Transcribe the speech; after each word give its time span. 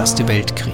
Erste 0.00 0.26
Weltkrieg. 0.28 0.72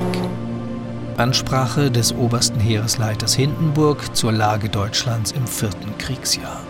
Ansprache 1.16 1.90
des 1.90 2.14
obersten 2.14 2.60
Heeresleiters 2.60 3.34
Hindenburg 3.34 4.14
zur 4.14 4.30
Lage 4.30 4.68
Deutschlands 4.68 5.32
im 5.32 5.48
vierten 5.48 5.98
Kriegsjahr. 5.98 6.60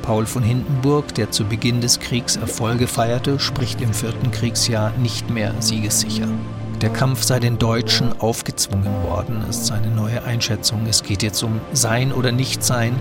Paul 0.00 0.24
von 0.24 0.42
Hindenburg, 0.42 1.14
der 1.16 1.32
zu 1.32 1.44
Beginn 1.44 1.82
des 1.82 2.00
Kriegs 2.00 2.36
Erfolge 2.36 2.86
feierte, 2.86 3.38
spricht 3.38 3.82
im 3.82 3.92
vierten 3.92 4.30
Kriegsjahr 4.30 4.92
nicht 5.02 5.28
mehr 5.28 5.52
siegessicher. 5.60 6.28
Der 6.80 6.88
Kampf 6.88 7.24
sei 7.24 7.40
den 7.40 7.58
Deutschen 7.58 8.18
aufgezwungen 8.22 9.02
worden, 9.02 9.44
ist 9.50 9.66
seine 9.66 9.88
neue 9.88 10.24
Einschätzung. 10.24 10.86
Es 10.88 11.02
geht 11.02 11.22
jetzt 11.22 11.42
um 11.42 11.60
Sein 11.74 12.10
oder 12.10 12.32
Nichtsein, 12.32 12.94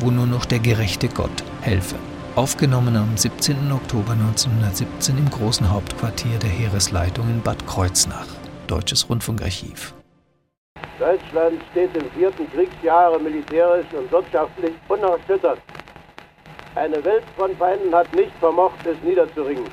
wo 0.00 0.10
nur 0.10 0.26
noch 0.26 0.46
der 0.46 0.60
gerechte 0.60 1.08
Gott 1.08 1.44
helfe. 1.60 1.96
Aufgenommen 2.38 2.94
am 2.94 3.16
17. 3.16 3.72
Oktober 3.72 4.12
1917 4.12 5.18
im 5.18 5.28
großen 5.28 5.68
Hauptquartier 5.72 6.38
der 6.38 6.50
Heeresleitung 6.50 7.28
in 7.28 7.42
Bad 7.42 7.66
Kreuznach. 7.66 8.28
Deutsches 8.68 9.10
Rundfunkarchiv. 9.10 9.92
Deutschland 11.00 11.60
steht 11.72 11.96
im 11.96 12.08
vierten 12.12 12.48
Kriegsjahre 12.52 13.18
militärisch 13.18 13.92
und 13.92 14.12
wirtschaftlich 14.12 14.72
unerschüttert. 14.86 15.58
Eine 16.76 17.04
Welt 17.04 17.24
von 17.36 17.56
Feinden 17.56 17.92
hat 17.92 18.14
nicht 18.14 18.30
vermocht, 18.38 18.86
es 18.86 19.02
niederzuringen. 19.02 19.66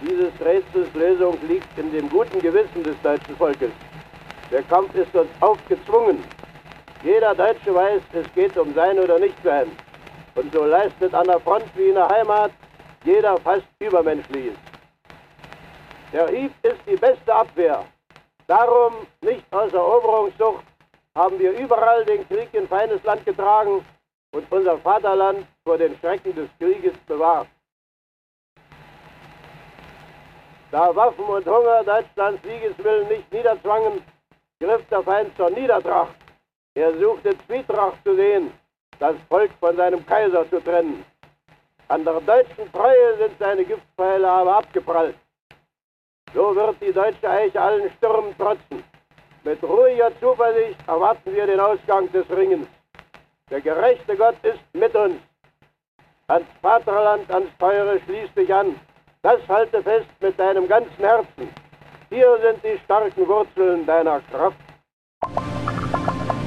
Dieses 0.00 0.32
Rätsels 0.40 0.88
Lösung 0.94 1.36
liegt 1.46 1.78
in 1.78 1.92
dem 1.92 2.08
guten 2.08 2.40
Gewissen 2.40 2.82
des 2.82 2.96
deutschen 3.02 3.36
Volkes. 3.36 3.72
Der 4.50 4.62
Kampf 4.62 4.94
ist 4.94 5.14
uns 5.14 5.28
aufgezwungen. 5.40 6.16
Jeder 7.04 7.34
Deutsche 7.34 7.74
weiß, 7.74 8.00
es 8.14 8.32
geht 8.34 8.56
um 8.56 8.72
sein 8.72 8.98
oder 8.98 9.18
nicht 9.18 9.36
sein. 9.44 9.66
Und 10.36 10.52
so 10.52 10.64
leistet 10.64 11.14
an 11.14 11.26
der 11.26 11.40
Front 11.40 11.64
wie 11.74 11.88
in 11.88 11.94
der 11.94 12.08
Heimat 12.08 12.52
jeder 13.04 13.36
fast 13.38 13.66
Übermenschliches. 13.80 14.56
Der 16.12 16.28
Hieb 16.28 16.52
ist 16.62 16.80
die 16.86 16.96
beste 16.96 17.34
Abwehr. 17.34 17.84
Darum, 18.46 19.06
nicht 19.22 19.44
aus 19.50 19.72
Eroberungssucht, 19.72 20.64
haben 21.14 21.38
wir 21.38 21.52
überall 21.58 22.04
den 22.04 22.28
Krieg 22.28 22.52
in 22.52 22.68
feines 22.68 23.02
Land 23.02 23.24
getragen 23.24 23.84
und 24.32 24.52
unser 24.52 24.78
Vaterland 24.78 25.46
vor 25.64 25.78
den 25.78 25.96
Schrecken 25.98 26.34
des 26.34 26.48
Krieges 26.58 26.96
bewahrt. 27.06 27.48
Da 30.70 30.94
Waffen 30.94 31.24
und 31.24 31.46
Hunger 31.46 31.82
Deutschlands 31.84 32.42
Siegeswillen 32.42 33.08
nicht 33.08 33.32
niederzwangen, 33.32 34.02
griff 34.60 34.86
der 34.90 35.02
Feind 35.02 35.34
zur 35.36 35.50
Niedertracht. 35.50 36.14
Er 36.74 36.92
suchte 36.98 37.36
Zwietracht 37.46 37.96
zu 38.04 38.14
sehen, 38.14 38.52
das 38.98 39.16
Volk 39.28 39.50
von 39.60 39.76
seinem 39.76 40.04
Kaiser 40.06 40.48
zu 40.50 40.60
trennen. 40.62 41.04
An 41.88 42.04
der 42.04 42.20
deutschen 42.20 42.72
Treue 42.72 43.16
sind 43.18 43.38
seine 43.38 43.64
Giftpfeile 43.64 44.28
aber 44.28 44.56
abgeprallt. 44.58 45.16
So 46.34 46.54
wird 46.54 46.76
die 46.80 46.92
deutsche 46.92 47.28
Eiche 47.28 47.60
allen 47.60 47.90
Stürmen 47.96 48.36
trotzen. 48.36 48.82
Mit 49.44 49.62
ruhiger 49.62 50.10
Zuversicht 50.18 50.76
erwarten 50.88 51.32
wir 51.34 51.46
den 51.46 51.60
Ausgang 51.60 52.10
des 52.10 52.28
Ringens. 52.30 52.66
Der 53.48 53.60
gerechte 53.60 54.16
Gott 54.16 54.34
ist 54.42 54.58
mit 54.72 54.94
uns. 54.96 55.20
Ans 56.26 56.46
Vaterland, 56.60 57.30
ans 57.30 57.56
Teure 57.58 58.00
schließ 58.00 58.34
dich 58.34 58.52
an. 58.52 58.74
Das 59.22 59.40
halte 59.48 59.82
fest 59.82 60.08
mit 60.20 60.36
deinem 60.38 60.66
ganzen 60.66 60.98
Herzen. 60.98 61.48
Hier 62.10 62.38
sind 62.42 62.64
die 62.64 62.78
starken 62.84 63.28
Wurzeln 63.28 63.86
deiner 63.86 64.20
Kraft. 64.32 64.56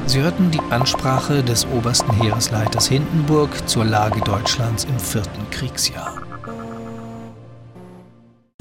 Sie 0.10 0.22
hörten 0.22 0.50
die 0.50 0.60
Ansprache 0.72 1.44
des 1.44 1.68
obersten 1.68 2.12
Heeresleiters 2.20 2.88
Hindenburg 2.88 3.70
zur 3.70 3.86
Lage 3.86 4.20
Deutschlands 4.22 4.86
im 4.86 5.00
vierten 5.00 5.48
Kriegsjahr. 5.52 6.29